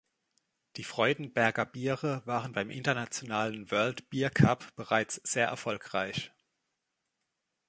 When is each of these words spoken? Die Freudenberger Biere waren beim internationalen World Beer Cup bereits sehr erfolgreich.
Die 0.77 0.83
Freudenberger 0.83 1.63
Biere 1.67 2.23
waren 2.25 2.53
beim 2.53 2.71
internationalen 2.71 3.69
World 3.69 4.09
Beer 4.09 4.31
Cup 4.31 4.75
bereits 4.75 5.21
sehr 5.23 5.45
erfolgreich. 5.47 6.31